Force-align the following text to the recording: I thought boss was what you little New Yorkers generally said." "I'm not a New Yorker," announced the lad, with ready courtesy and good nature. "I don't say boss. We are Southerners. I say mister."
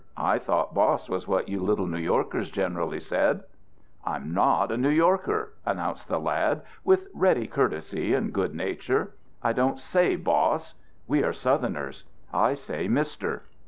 I 0.17 0.39
thought 0.39 0.73
boss 0.73 1.07
was 1.09 1.27
what 1.27 1.47
you 1.47 1.59
little 1.61 1.85
New 1.85 1.99
Yorkers 1.99 2.49
generally 2.49 2.99
said." 2.99 3.43
"I'm 4.03 4.33
not 4.33 4.71
a 4.71 4.75
New 4.77 4.89
Yorker," 4.89 5.53
announced 5.63 6.07
the 6.07 6.19
lad, 6.19 6.63
with 6.83 7.07
ready 7.13 7.45
courtesy 7.45 8.15
and 8.15 8.33
good 8.33 8.55
nature. 8.55 9.13
"I 9.43 9.53
don't 9.53 9.77
say 9.77 10.15
boss. 10.15 10.73
We 11.05 11.23
are 11.23 11.33
Southerners. 11.33 12.05
I 12.33 12.55
say 12.55 12.87
mister." 12.87 13.43